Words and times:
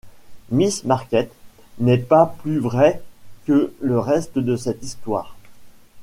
Miss 0.49 0.83
Marquet 0.83 1.29
n’est 1.77 1.99
pas 1.99 2.35
plus 2.41 2.57
vraie 2.57 3.03
que 3.45 3.71
le 3.81 3.99
reste 3.99 4.39
de 4.39 4.55
cette 4.55 4.81
histoire. 4.81 5.35